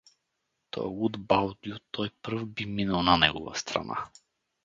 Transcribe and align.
—Тоя 0.71 0.87
луд 0.97 1.15
Балдю, 1.29 1.75
той 1.91 2.09
пръв 2.21 2.45
би 2.47 2.65
минал 2.65 3.03
на 3.03 3.17
негова 3.17 3.55
страна 3.55 3.93
тогава! 3.95 4.09